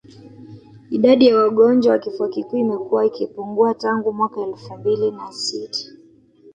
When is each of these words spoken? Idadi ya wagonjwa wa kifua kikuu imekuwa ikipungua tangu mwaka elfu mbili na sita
Idadi 0.89 1.27
ya 1.27 1.35
wagonjwa 1.37 1.91
wa 1.93 1.99
kifua 1.99 2.29
kikuu 2.29 2.57
imekuwa 2.57 3.05
ikipungua 3.05 3.73
tangu 3.73 4.13
mwaka 4.13 4.41
elfu 4.41 4.77
mbili 4.77 5.11
na 5.11 5.31
sita 5.31 5.89